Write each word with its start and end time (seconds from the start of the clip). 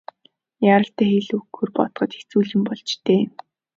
Яаралтай 0.71 1.07
хэл 1.11 1.29
өгөхөөр 1.37 1.69
бодоход 1.77 2.11
хэцүү 2.15 2.41
л 2.45 2.53
юм 2.55 2.61
болж 2.67 2.89
дээ. 3.05 3.23